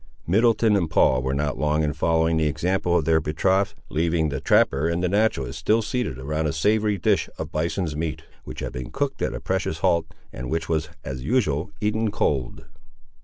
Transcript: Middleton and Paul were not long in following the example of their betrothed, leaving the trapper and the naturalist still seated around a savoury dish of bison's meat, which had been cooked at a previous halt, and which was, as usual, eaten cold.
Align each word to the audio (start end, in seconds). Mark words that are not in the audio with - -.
Middleton 0.25 0.75
and 0.75 0.89
Paul 0.89 1.21
were 1.21 1.35
not 1.35 1.59
long 1.59 1.83
in 1.83 1.93
following 1.93 2.37
the 2.37 2.47
example 2.47 2.97
of 2.97 3.05
their 3.05 3.21
betrothed, 3.21 3.75
leaving 3.89 4.29
the 4.29 4.41
trapper 4.41 4.87
and 4.87 5.03
the 5.03 5.07
naturalist 5.07 5.59
still 5.59 5.83
seated 5.83 6.17
around 6.17 6.47
a 6.47 6.53
savoury 6.53 6.97
dish 6.97 7.29
of 7.37 7.51
bison's 7.51 7.95
meat, 7.95 8.23
which 8.43 8.61
had 8.61 8.73
been 8.73 8.89
cooked 8.89 9.21
at 9.21 9.35
a 9.35 9.39
previous 9.39 9.77
halt, 9.81 10.07
and 10.33 10.49
which 10.49 10.67
was, 10.67 10.89
as 11.05 11.23
usual, 11.23 11.69
eaten 11.79 12.09
cold. 12.09 12.65